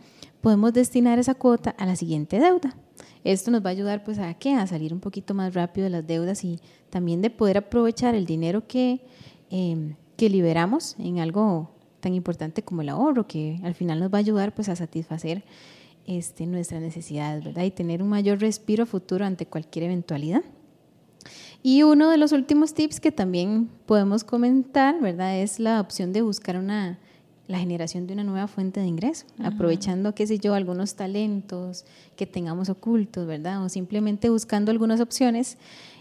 podemos 0.42 0.74
destinar 0.74 1.20
esa 1.20 1.36
cuota 1.36 1.70
a 1.72 1.86
la 1.86 1.96
siguiente 1.96 2.40
deuda. 2.40 2.76
Esto 3.24 3.52
nos 3.52 3.64
va 3.64 3.70
a 3.70 3.74
ayudar 3.74 4.04
pues 4.04 4.18
a 4.18 4.34
qué? 4.34 4.56
A 4.56 4.66
salir 4.66 4.94
un 4.94 5.00
poquito 5.00 5.34
más 5.34 5.54
rápido 5.54 5.86
de 5.86 5.92
las 5.92 6.08
deudas 6.08 6.44
y 6.44 6.60
también 6.90 7.22
de 7.22 7.30
poder 7.30 7.58
aprovechar 7.58 8.16
el 8.16 8.26
dinero 8.26 8.66
que, 8.68 9.02
eh, 9.52 9.96
que 10.16 10.30
liberamos 10.30 10.96
en 10.98 11.20
algo 11.20 11.77
tan 12.08 12.14
importante 12.14 12.64
como 12.64 12.82
el 12.82 12.88
ahorro, 12.88 13.28
que 13.28 13.60
al 13.64 13.76
final 13.76 14.00
nos 14.00 14.14
va 14.14 14.20
a 14.20 14.20
ayudar 14.20 14.56
pues 14.56 14.70
a 14.70 14.78
satisfacer 14.78 15.44
este, 16.06 16.46
nuestras 16.46 16.82
necesidades, 16.82 17.44
¿verdad? 17.44 17.66
Y 17.66 17.72
tener 17.72 18.02
un 18.02 18.08
mayor 18.08 18.40
respiro 18.40 18.86
futuro 18.86 19.26
ante 19.26 19.46
cualquier 19.46 19.86
eventualidad. 19.86 20.42
Y 21.62 21.84
uno 21.84 22.10
de 22.10 22.16
los 22.16 22.32
últimos 22.32 22.74
tips 22.74 23.02
que 23.02 23.12
también 23.12 23.70
podemos 23.86 24.24
comentar, 24.24 25.02
¿verdad? 25.02 25.38
Es 25.38 25.60
la 25.60 25.82
opción 25.82 26.14
de 26.14 26.22
buscar 26.22 26.56
una 26.56 26.98
la 27.48 27.60
generación 27.60 28.08
de 28.08 28.14
una 28.14 28.26
nueva 28.26 28.48
fuente 28.48 28.82
de 28.82 28.88
ingreso, 28.88 29.26
aprovechando, 29.42 30.14
qué 30.14 30.28
sé 30.28 30.38
yo, 30.38 30.54
algunos 30.54 30.96
talentos 30.96 31.86
que 32.18 32.26
tengamos 32.26 32.68
ocultos, 32.68 33.26
¿verdad? 33.26 33.64
O 33.64 33.70
simplemente 33.70 34.30
buscando 34.30 34.70
algunas 34.70 35.00
opciones 35.00 35.58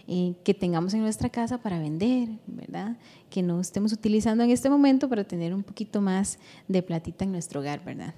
eh, 0.07 0.35
que 0.43 0.53
tengamos 0.53 0.93
en 0.93 1.01
nuestra 1.01 1.29
casa 1.29 1.57
para 1.57 1.79
vender, 1.79 2.29
¿verdad? 2.47 2.97
Que 3.29 3.43
no 3.43 3.59
estemos 3.59 3.91
utilizando 3.91 4.43
en 4.43 4.51
este 4.51 4.69
momento 4.69 5.09
para 5.09 5.25
tener 5.25 5.53
un 5.53 5.63
poquito 5.63 5.99
más 6.01 6.39
de 6.67 6.81
platita 6.81 7.25
en 7.25 7.33
nuestro 7.33 7.59
hogar, 7.59 7.83
¿verdad? 7.83 8.13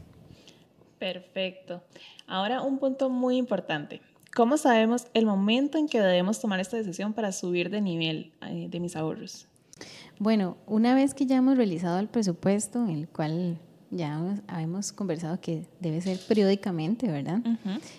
Perfecto. 0.99 1.81
Ahora 2.27 2.61
un 2.61 2.77
punto 2.77 3.09
muy 3.09 3.37
importante. 3.37 4.01
¿Cómo 4.35 4.57
sabemos 4.57 5.07
el 5.13 5.25
momento 5.25 5.77
en 5.77 5.87
que 5.87 5.99
debemos 5.99 6.39
tomar 6.39 6.59
esta 6.59 6.77
decisión 6.77 7.13
para 7.13 7.31
subir 7.31 7.69
de 7.71 7.81
nivel 7.81 8.33
eh, 8.47 8.67
de 8.69 8.79
mis 8.79 8.95
ahorros? 8.95 9.47
Bueno, 10.19 10.57
una 10.67 10.93
vez 10.93 11.13
que 11.13 11.25
ya 11.25 11.37
hemos 11.37 11.57
realizado 11.57 11.97
el 11.99 12.07
presupuesto, 12.07 12.85
el 12.85 13.07
cual 13.07 13.57
ya 13.89 14.21
hemos 14.59 14.91
conversado 14.91 15.39
que 15.41 15.65
debe 15.79 16.01
ser 16.01 16.19
periódicamente, 16.27 17.07
¿verdad? 17.07 17.41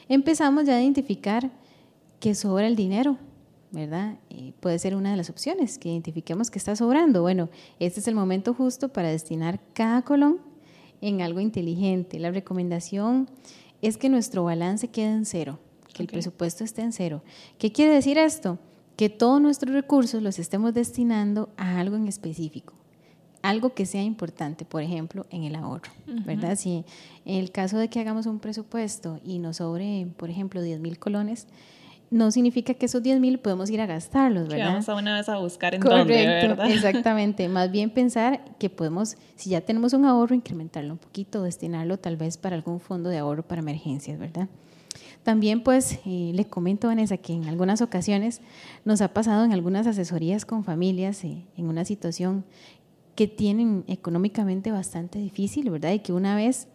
Empezamos 0.08 0.66
ya 0.66 0.76
a 0.76 0.80
identificar 0.80 1.50
que 2.20 2.34
sobra 2.34 2.66
el 2.66 2.76
dinero, 2.76 3.18
¿verdad? 3.70 4.16
puede 4.60 4.78
ser 4.78 4.96
una 4.96 5.10
de 5.10 5.16
las 5.16 5.30
opciones, 5.30 5.78
que 5.78 5.90
identifiquemos 5.90 6.50
que 6.50 6.58
está 6.58 6.76
sobrando. 6.76 7.22
Bueno, 7.22 7.48
este 7.78 8.00
es 8.00 8.08
el 8.08 8.14
momento 8.14 8.54
justo 8.54 8.88
para 8.88 9.08
destinar 9.08 9.60
cada 9.72 10.02
colón 10.02 10.38
en 11.00 11.22
algo 11.22 11.40
inteligente. 11.40 12.18
La 12.18 12.30
recomendación 12.30 13.28
es 13.82 13.96
que 13.96 14.08
nuestro 14.08 14.44
balance 14.44 14.88
quede 14.88 15.12
en 15.12 15.24
cero, 15.24 15.58
que 15.94 16.02
el 16.02 16.08
presupuesto 16.08 16.64
esté 16.64 16.82
en 16.82 16.92
cero. 16.92 17.22
¿Qué 17.58 17.72
quiere 17.72 17.92
decir 17.92 18.18
esto? 18.18 18.58
que 19.00 19.08
todos 19.08 19.40
nuestros 19.40 19.72
recursos 19.72 20.22
los 20.22 20.38
estemos 20.38 20.74
destinando 20.74 21.48
a 21.56 21.80
algo 21.80 21.96
en 21.96 22.06
específico, 22.06 22.74
algo 23.40 23.72
que 23.72 23.86
sea 23.86 24.02
importante, 24.02 24.66
por 24.66 24.82
ejemplo, 24.82 25.24
en 25.30 25.44
el 25.44 25.54
ahorro, 25.54 25.90
¿verdad? 26.26 26.54
Si 26.54 26.84
en 27.24 27.36
el 27.36 27.50
caso 27.50 27.78
de 27.78 27.88
que 27.88 27.98
hagamos 27.98 28.26
un 28.26 28.40
presupuesto 28.40 29.18
y 29.24 29.38
nos 29.38 29.56
sobre, 29.56 30.06
por 30.18 30.28
ejemplo, 30.28 30.60
10 30.60 30.80
mil 30.80 30.98
colones, 30.98 31.46
no 32.10 32.32
significa 32.32 32.74
que 32.74 32.86
esos 32.86 33.02
10 33.02 33.20
mil 33.20 33.38
podemos 33.38 33.70
ir 33.70 33.80
a 33.80 33.86
gastarlos, 33.86 34.48
¿verdad? 34.48 34.56
Que 34.56 34.64
vamos 34.64 34.88
a 34.88 34.94
una 34.96 35.16
vez 35.16 35.28
a 35.28 35.38
buscar 35.38 35.74
en 35.76 35.80
dónde, 35.80 36.26
¿verdad? 36.26 36.68
Exactamente. 36.70 37.48
Más 37.48 37.70
bien 37.70 37.90
pensar 37.90 38.42
que 38.58 38.68
podemos, 38.68 39.16
si 39.36 39.50
ya 39.50 39.60
tenemos 39.60 39.92
un 39.92 40.04
ahorro, 40.04 40.34
incrementarlo 40.34 40.94
un 40.94 40.98
poquito, 40.98 41.42
destinarlo 41.44 41.98
tal 41.98 42.16
vez 42.16 42.36
para 42.36 42.56
algún 42.56 42.80
fondo 42.80 43.10
de 43.10 43.18
ahorro 43.18 43.44
para 43.44 43.60
emergencias, 43.60 44.18
¿verdad? 44.18 44.48
También 45.22 45.62
pues 45.62 46.00
eh, 46.04 46.32
le 46.34 46.46
comento, 46.46 46.88
Vanessa, 46.88 47.16
que 47.16 47.32
en 47.32 47.46
algunas 47.46 47.80
ocasiones 47.80 48.40
nos 48.84 49.02
ha 49.02 49.08
pasado 49.08 49.44
en 49.44 49.52
algunas 49.52 49.86
asesorías 49.86 50.44
con 50.44 50.64
familias 50.64 51.22
eh, 51.24 51.44
en 51.56 51.66
una 51.66 51.84
situación 51.84 52.44
que 53.14 53.28
tienen 53.28 53.84
económicamente 53.86 54.72
bastante 54.72 55.18
difícil, 55.18 55.70
¿verdad? 55.70 55.92
Y 55.92 56.00
que 56.00 56.12
una 56.12 56.34
vez 56.34 56.68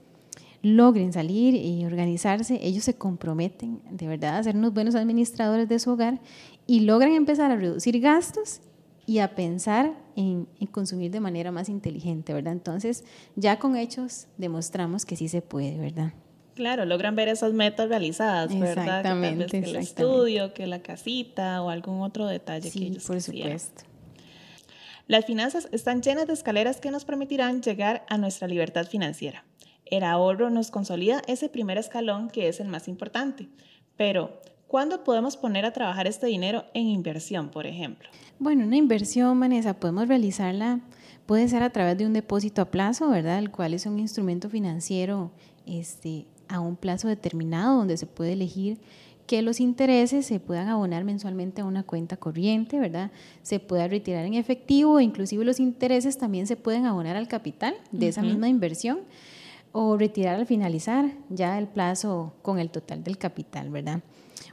logren 0.66 1.14
salir 1.14 1.54
y 1.54 1.86
organizarse, 1.86 2.60
ellos 2.64 2.84
se 2.86 2.96
comprometen 2.96 3.82
de 3.92 4.08
verdad 4.08 4.38
a 4.38 4.44
ser 4.44 4.56
unos 4.56 4.74
buenos 4.74 4.96
administradores 4.96 5.70
de 5.70 5.78
su 5.78 5.92
hogar 5.92 6.20
y 6.66 6.80
logran 6.80 7.12
empezar 7.12 7.52
a 7.52 7.56
reducir 7.56 8.00
gastos 8.00 8.62
y 9.06 9.20
a 9.20 9.36
pensar 9.36 9.94
en, 10.16 10.48
en, 10.60 10.66
consumir 10.66 11.12
de 11.12 11.20
manera 11.20 11.52
más 11.52 11.70
inteligente, 11.70 12.34
¿verdad? 12.34 12.54
Entonces, 12.54 13.04
ya 13.36 13.60
con 13.60 13.78
hechos 13.78 14.26
demostramos 14.38 15.06
que 15.06 15.16
sí 15.16 15.28
se 15.28 15.44
puede, 15.44 15.78
¿verdad? 15.78 16.14
Claro, 16.56 16.84
logran 16.86 17.16
ver 17.16 17.28
esas 17.28 17.54
metas 17.54 17.88
realizadas, 17.88 18.48
¿verdad? 18.58 18.88
Exactamente. 18.88 19.46
Que, 19.46 19.70
el 19.70 19.76
estudio, 19.76 20.56
que 20.56 20.66
la 20.66 20.82
casita 20.82 21.62
o 21.62 21.70
algún 21.70 22.02
otro 22.02 22.26
detalle 22.26 22.72
que 22.72 22.80
ellos 22.80 23.06
por 23.06 23.22
supuesto. 23.22 23.84
Las 25.06 25.26
finanzas 25.26 25.70
están 25.72 26.02
llenas 26.02 26.26
de 26.26 26.34
escaleras 26.34 26.82
que 26.82 26.90
nos 26.90 27.06
permitirán 27.06 27.62
llegar 27.62 28.04
a 28.10 28.18
nuestra 28.18 28.48
libertad 28.48 28.88
financiera. 28.88 29.44
El 29.86 30.04
ahorro 30.04 30.50
nos 30.50 30.72
consolida 30.72 31.22
ese 31.28 31.50
primer 31.50 31.78
escalón 31.78 32.30
que 32.30 32.48
es 32.48 32.60
el 32.60 32.68
más 32.68 32.88
importante. 32.88 33.50
Pero, 33.96 34.42
¿cuándo 34.68 35.04
podemos 35.04 35.38
poner 35.38 35.66
a 35.66 35.74
trabajar 35.74 36.08
este 36.08 36.28
dinero 36.28 36.66
en 36.74 36.88
inversión, 36.88 37.50
por 37.50 37.68
ejemplo? 37.68 38.10
Bueno, 38.40 38.66
una 38.66 38.78
inversión, 38.78 39.40
Vanessa, 39.40 39.80
podemos 39.80 40.08
realizarla, 40.08 40.82
puede 41.26 41.48
ser 41.48 41.64
a 41.64 41.70
través 41.70 41.98
de 41.98 42.06
un 42.06 42.14
depósito 42.14 42.62
a 42.62 42.72
plazo, 42.72 43.10
¿verdad? 43.10 43.40
El 43.40 43.52
cual 43.52 43.74
es 43.74 43.86
un 43.86 44.00
instrumento 44.00 44.50
financiero 44.50 45.32
este, 45.66 46.26
a 46.48 46.60
un 46.60 46.76
plazo 46.76 47.08
determinado 47.08 47.78
donde 47.78 47.98
se 47.98 48.08
puede 48.08 48.34
elegir 48.34 48.80
que 49.28 49.42
los 49.42 49.60
intereses 49.60 50.26
se 50.26 50.40
puedan 50.40 50.68
abonar 50.68 51.04
mensualmente 51.04 51.62
a 51.62 51.66
una 51.66 51.84
cuenta 51.84 52.18
corriente, 52.18 52.80
¿verdad? 52.80 53.12
Se 53.42 53.60
pueda 53.60 53.88
retirar 53.88 54.26
en 54.26 54.36
efectivo, 54.36 55.00
inclusive 55.00 55.44
los 55.46 55.60
intereses 55.60 56.18
también 56.18 56.46
se 56.46 56.56
pueden 56.56 56.86
abonar 56.86 57.16
al 57.16 57.28
capital 57.28 57.76
de 57.92 58.08
esa 58.08 58.22
misma 58.22 58.50
inversión 58.50 59.00
o 59.78 59.98
retirar 59.98 60.36
al 60.36 60.46
finalizar 60.46 61.12
ya 61.30 61.60
el 61.60 61.68
plazo 61.68 62.32
con 62.42 62.60
el 62.60 62.70
total 62.70 63.04
del 63.04 63.18
capital, 63.18 63.70
¿verdad? 63.70 64.00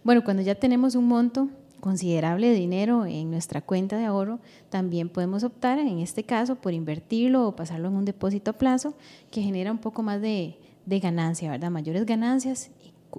Bueno, 0.03 0.25
cuando 0.25 0.43
ya 0.43 0.57
tenemos 0.57 0.97
un 0.97 1.07
monto 1.07 1.49
considerable 1.79 2.49
de 2.49 2.55
dinero 2.55 3.07
en 3.07 3.31
nuestra 3.31 3.61
cuenta 3.61 3.97
de 3.97 4.07
ahorro, 4.07 4.41
también 4.69 5.09
podemos 5.09 5.45
optar, 5.45 5.79
en 5.79 6.01
este 6.01 6.25
caso, 6.25 6.57
por 6.57 6.73
invertirlo 6.73 7.47
o 7.47 7.55
pasarlo 7.55 7.87
en 7.87 7.95
un 7.95 8.05
depósito 8.05 8.51
a 8.51 8.55
plazo 8.55 8.95
que 9.31 9.43
genera 9.43 9.71
un 9.71 9.79
poco 9.79 10.03
más 10.03 10.21
de, 10.21 10.59
ganancia, 10.87 11.53
¿verdad? 11.53 11.71
Mayores 11.71 12.05
ganancias, 12.05 12.73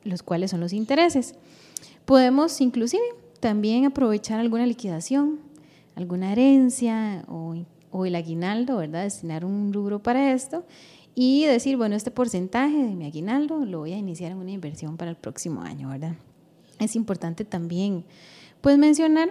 los 0.03 0.23
cuales 0.23 0.51
son 0.51 0.59
los 0.59 0.73
intereses. 0.73 1.35
Podemos 2.03 2.59
inclusive 2.59 3.03
también 3.39 3.85
aprovechar 3.85 4.41
alguna 4.41 4.65
liquidación, 4.65 5.39
alguna 5.95 6.33
herencia 6.33 7.23
o, 7.29 7.55
o 7.91 8.05
el 8.05 8.15
aguinaldo, 8.15 8.75
¿verdad? 8.75 9.03
Destinar 9.03 9.45
un 9.45 9.71
rubro 9.71 10.03
para 10.03 10.33
esto 10.33 10.65
y 11.15 11.45
decir, 11.45 11.77
bueno, 11.77 11.95
este 11.95 12.11
porcentaje 12.11 12.77
de 12.77 12.95
mi 12.95 13.05
aguinaldo 13.05 13.65
lo 13.65 13.79
voy 13.79 13.93
a 13.93 13.97
iniciar 13.97 14.31
en 14.31 14.37
una 14.37 14.51
inversión 14.51 14.97
para 14.97 15.11
el 15.11 15.17
próximo 15.17 15.61
año, 15.61 15.89
¿verdad? 15.89 16.15
Es 16.79 16.95
importante 16.95 17.45
también, 17.45 18.03
pues, 18.61 18.77
mencionar 18.77 19.29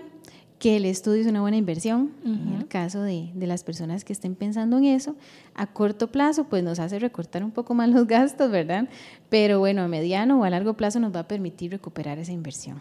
que 0.58 0.76
el 0.76 0.84
estudio 0.84 1.22
es 1.22 1.26
una 1.26 1.40
buena 1.40 1.56
inversión, 1.56 2.12
en 2.24 2.54
el 2.54 2.68
caso 2.68 3.02
de, 3.02 3.30
de, 3.34 3.48
las 3.48 3.64
personas 3.64 4.04
que 4.04 4.12
estén 4.12 4.36
pensando 4.36 4.78
en 4.78 4.84
eso. 4.84 5.16
A 5.54 5.66
corto 5.66 6.12
plazo, 6.12 6.44
pues 6.44 6.62
nos 6.62 6.78
hace 6.78 7.00
recortar 7.00 7.42
un 7.42 7.50
poco 7.50 7.74
más 7.74 7.88
los 7.88 8.06
gastos, 8.06 8.48
¿verdad? 8.48 8.88
Pero 9.28 9.58
bueno, 9.58 9.82
a 9.82 9.88
mediano 9.88 10.40
o 10.40 10.44
a 10.44 10.50
largo 10.50 10.74
plazo 10.74 11.00
nos 11.00 11.12
va 11.12 11.20
a 11.20 11.26
permitir 11.26 11.72
recuperar 11.72 12.20
esa 12.20 12.30
inversión. 12.30 12.80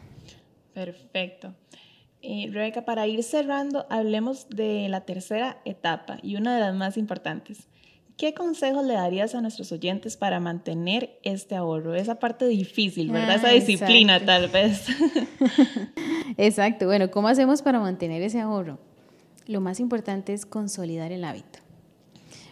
Perfecto. 0.74 1.56
Eh, 2.22 2.50
Rebeca, 2.52 2.86
para 2.86 3.08
ir 3.08 3.24
cerrando, 3.24 3.88
hablemos 3.90 4.48
de 4.50 4.88
la 4.88 5.02
tercera 5.02 5.60
etapa 5.66 6.20
y 6.22 6.36
una 6.36 6.54
de 6.54 6.62
las 6.62 6.76
más 6.76 6.98
importantes, 6.98 7.68
¿Qué 8.18 8.34
consejos 8.34 8.86
le 8.86 8.94
darías 8.94 9.34
a 9.36 9.42
nuestros 9.42 9.72
oyentes 9.72 10.18
para 10.18 10.40
mantener 10.40 11.20
este 11.24 11.56
ahorro? 11.56 11.96
Esa 11.96 12.20
parte 12.20 12.46
difícil, 12.46 13.12
¿verdad? 13.12 13.36
Esa 13.36 13.48
ah, 13.50 13.52
disciplina 13.52 14.24
tal 14.26 14.48
vez. 14.50 14.86
exacto. 16.38 16.86
Bueno, 16.86 17.10
¿cómo 17.10 17.28
hacemos 17.28 17.62
para 17.62 17.80
mantener 17.80 18.22
ese 18.22 18.40
ahorro? 18.40 18.80
Lo 19.48 19.62
más 19.62 19.80
importante 19.80 20.34
es 20.34 20.46
consolidar 20.46 21.12
el 21.12 21.24
hábito. 21.24 21.60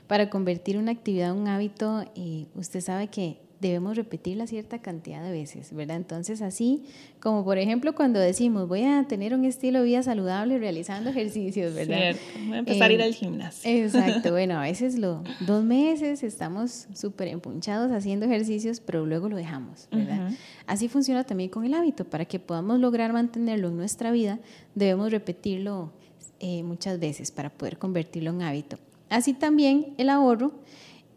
Para 0.07 0.29
convertir 0.29 0.77
una 0.77 0.91
actividad 0.91 1.29
en 1.29 1.37
un 1.37 1.47
hábito, 1.47 2.03
eh, 2.15 2.47
usted 2.55 2.81
sabe 2.81 3.07
que 3.07 3.37
debemos 3.59 3.97
repetirla 3.97 4.47
cierta 4.47 4.79
cantidad 4.79 5.23
de 5.23 5.31
veces, 5.31 5.73
¿verdad? 5.73 5.97
Entonces, 5.97 6.41
así 6.41 6.83
como 7.19 7.43
por 7.43 7.57
ejemplo 7.57 7.93
cuando 7.93 8.19
decimos 8.19 8.67
voy 8.67 8.83
a 8.83 9.05
tener 9.07 9.33
un 9.33 9.45
estilo 9.45 9.79
de 9.79 9.85
vida 9.85 10.03
saludable 10.03 10.57
realizando 10.57 11.09
ejercicios, 11.09 11.73
¿verdad? 11.73 11.97
Cierto, 11.97 12.21
voy 12.45 12.55
a 12.55 12.59
empezar 12.59 12.89
a 12.89 12.93
ir 12.93 13.01
al 13.01 13.13
gimnasio. 13.13 13.69
Exacto, 13.69 14.31
bueno, 14.31 14.57
a 14.57 14.61
veces 14.61 14.97
lo, 14.97 15.23
dos 15.41 15.63
meses 15.63 16.23
estamos 16.23 16.87
súper 16.93 17.27
empunchados 17.27 17.91
haciendo 17.91 18.25
ejercicios, 18.25 18.79
pero 18.79 19.05
luego 19.05 19.29
lo 19.29 19.35
dejamos, 19.35 19.87
¿verdad? 19.91 20.31
Así 20.65 20.87
funciona 20.87 21.23
también 21.23 21.49
con 21.49 21.65
el 21.65 21.73
hábito, 21.73 22.05
para 22.05 22.25
que 22.25 22.39
podamos 22.39 22.79
lograr 22.79 23.11
mantenerlo 23.13 23.69
en 23.69 23.77
nuestra 23.77 24.11
vida, 24.11 24.39
debemos 24.75 25.11
repetirlo 25.11 25.91
eh, 26.39 26.63
muchas 26.63 26.99
veces 26.99 27.31
para 27.31 27.49
poder 27.49 27.77
convertirlo 27.77 28.31
en 28.31 28.41
hábito. 28.43 28.77
Así 29.09 29.33
también 29.33 29.93
el 29.97 30.09
ahorro 30.09 30.53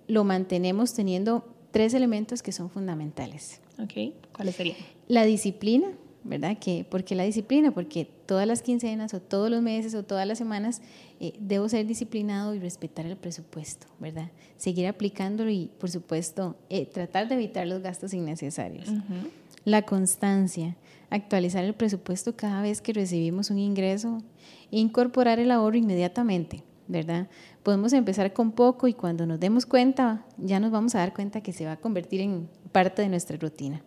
lo 0.09 0.25
mantenemos 0.25 0.95
teniendo 0.95 1.52
tres 1.73 1.95
elementos 1.95 2.43
que 2.43 2.53
son 2.53 2.71
fundamentales. 2.71 3.61
Ok, 3.83 4.15
¿cuáles 4.33 4.55
serían? 4.55 4.77
La 5.09 5.25
disciplina, 5.25 5.89
¿verdad? 6.23 6.59
Que, 6.59 6.85
¿Por 6.85 7.03
qué 7.03 7.17
la 7.17 7.25
disciplina? 7.25 7.73
Porque 7.73 8.05
todas 8.05 8.47
las 8.47 8.63
quincenas 8.63 9.13
o 9.15 9.21
todos 9.21 9.51
los 9.51 9.63
meses 9.63 9.95
o 9.95 10.05
todas 10.05 10.27
las 10.27 10.39
semanas 10.39 10.81
eh, 11.19 11.33
debo 11.41 11.69
ser 11.69 11.87
disciplinado 11.87 12.55
y 12.55 12.61
respetar 12.61 13.07
el 13.07 13.17
presupuesto, 13.17 13.89
¿verdad? 13.99 14.31
Seguir 14.57 14.87
aplicándolo 14.87 15.51
y, 15.51 15.71
por 15.81 15.91
supuesto, 15.91 16.57
eh, 16.71 16.87
tratar 16.87 17.29
de 17.29 17.35
evitar 17.35 17.67
los 17.67 17.83
gastos 17.83 18.15
innecesarios. 18.15 18.89
La 19.65 19.83
constancia, 19.83 20.77
actualizar 21.11 21.65
el 21.65 21.75
presupuesto 21.75 22.37
cada 22.37 22.63
vez 22.63 22.81
que 22.81 22.93
recibimos 22.93 23.51
un 23.51 23.59
ingreso 23.59 24.23
incorporar 24.71 25.39
el 25.39 25.51
ahorro 25.51 25.77
inmediatamente, 25.77 26.65
¿verdad? 26.93 27.29
podemos 27.63 27.93
empezar 27.93 28.33
con 28.33 28.53
poco 28.53 28.89
y 28.89 28.95
cuando 28.95 29.27
nos 29.27 29.41
demos 29.41 29.67
cuenta, 29.67 30.25
ya 30.37 30.61
nos 30.61 30.71
vamos 30.71 30.95
a 30.95 30.99
dar 30.99 31.15
cuenta 31.15 31.41
que 31.41 31.53
se 31.53 31.65
va 31.65 31.73
a 31.73 31.77
convertir 31.77 32.21
en 32.21 32.49
parte 32.71 33.03
de 33.03 33.09
nuestra 33.09 33.37
rutina. 33.37 33.83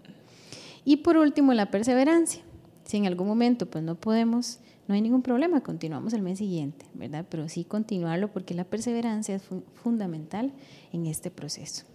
Y 0.84 0.98
por 0.98 1.18
último, 1.18 1.54
la 1.54 1.72
perseverancia. 1.72 2.44
Si 2.84 2.98
en 2.98 3.06
algún 3.08 3.28
momento 3.28 3.66
pues 3.66 3.84
no 3.84 3.96
podemos 3.96 4.60
no 4.88 4.94
hay 4.94 5.02
ningún 5.02 5.24
problema, 5.24 5.62
continuamos 5.62 6.14
el 6.14 6.22
mes 6.22 6.38
siguiente, 6.38 6.86
¿verdad? 6.94 7.26
Pero 7.28 7.50
sí 7.50 7.64
continuarlo 7.64 8.32
porque 8.32 8.54
la 8.54 8.66
perseverancia 8.66 9.36
es 9.36 9.44
fundamental 9.74 10.54
en 10.92 11.08
este 11.08 11.32
proceso. 11.32 11.86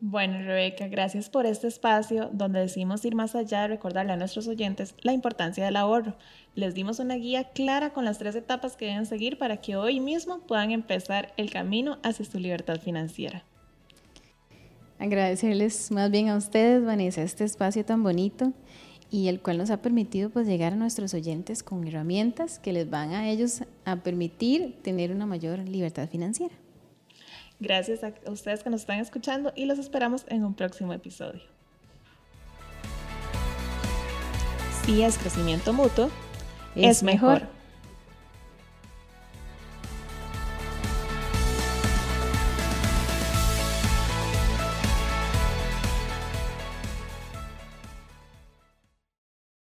Bueno, 0.00 0.38
Rebeca, 0.42 0.86
gracias 0.88 1.28
por 1.28 1.46
este 1.46 1.66
espacio 1.66 2.30
donde 2.32 2.60
decimos 2.60 3.04
ir 3.04 3.14
más 3.14 3.34
allá 3.34 3.62
de 3.62 3.68
recordarle 3.68 4.12
a 4.12 4.16
nuestros 4.16 4.46
oyentes 4.46 4.94
la 5.02 5.12
importancia 5.12 5.64
del 5.64 5.76
ahorro. 5.76 6.16
Les 6.58 6.74
dimos 6.74 6.98
una 6.98 7.14
guía 7.14 7.44
clara 7.44 7.90
con 7.90 8.04
las 8.04 8.18
tres 8.18 8.34
etapas 8.34 8.76
que 8.76 8.86
deben 8.86 9.06
seguir 9.06 9.38
para 9.38 9.58
que 9.58 9.76
hoy 9.76 10.00
mismo 10.00 10.40
puedan 10.40 10.72
empezar 10.72 11.32
el 11.36 11.52
camino 11.52 11.98
hacia 12.02 12.24
su 12.24 12.40
libertad 12.40 12.80
financiera. 12.80 13.44
Agradecerles 14.98 15.92
más 15.92 16.10
bien 16.10 16.30
a 16.30 16.36
ustedes, 16.36 16.84
Vanessa, 16.84 17.22
este 17.22 17.44
espacio 17.44 17.84
tan 17.84 18.02
bonito 18.02 18.52
y 19.08 19.28
el 19.28 19.40
cual 19.40 19.58
nos 19.58 19.70
ha 19.70 19.80
permitido 19.80 20.30
pues 20.30 20.48
llegar 20.48 20.72
a 20.72 20.76
nuestros 20.76 21.14
oyentes 21.14 21.62
con 21.62 21.86
herramientas 21.86 22.58
que 22.58 22.72
les 22.72 22.90
van 22.90 23.12
a 23.12 23.30
ellos 23.30 23.62
a 23.84 23.94
permitir 23.94 24.82
tener 24.82 25.12
una 25.12 25.26
mayor 25.26 25.60
libertad 25.60 26.08
financiera. 26.08 26.56
Gracias 27.60 28.02
a 28.02 28.12
ustedes 28.32 28.64
que 28.64 28.70
nos 28.70 28.80
están 28.80 28.98
escuchando 28.98 29.52
y 29.54 29.66
los 29.66 29.78
esperamos 29.78 30.24
en 30.26 30.44
un 30.44 30.54
próximo 30.54 30.92
episodio. 30.92 31.42
Si 34.84 35.02
es 35.02 35.18
crecimiento 35.18 35.72
mutuo, 35.72 36.10
es, 36.74 37.02
mejor. 37.02 37.42